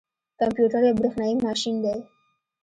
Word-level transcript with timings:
کمپيوټر 0.39 0.81
یو 0.87 0.97
بریښنايي 0.99 1.35
ماشین 1.47 1.75
دی 1.83 1.95